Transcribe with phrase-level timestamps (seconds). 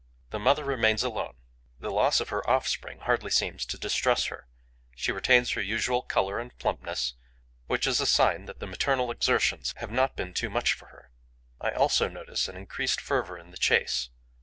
[0.31, 1.35] The mother remains alone.
[1.79, 4.47] The loss of her offspring hardly seems to distress her.
[4.95, 7.13] She retains her usual colour and plumpness,
[7.67, 11.11] which is a sign that the maternal exertions have not been too much for her.
[11.59, 14.09] I also notice an increased fervour in the chase.